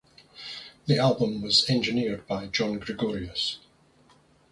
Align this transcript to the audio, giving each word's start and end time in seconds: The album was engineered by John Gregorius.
The 0.87 0.97
album 0.97 1.43
was 1.43 1.69
engineered 1.69 2.25
by 2.25 2.47
John 2.47 2.79
Gregorius. 2.79 3.59